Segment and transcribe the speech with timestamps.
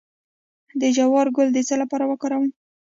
[0.81, 2.49] د جوار ګل د څه لپاره وکاروم؟